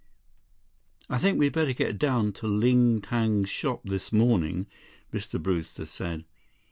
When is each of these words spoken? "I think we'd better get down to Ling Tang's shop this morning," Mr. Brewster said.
"I 1.11 1.19
think 1.19 1.37
we'd 1.37 1.53
better 1.53 1.73
get 1.73 1.99
down 1.99 2.31
to 2.33 2.47
Ling 2.47 3.01
Tang's 3.01 3.49
shop 3.51 3.81
this 3.83 4.11
morning," 4.11 4.65
Mr. 5.13 5.39
Brewster 5.39 5.85
said. 5.85 6.25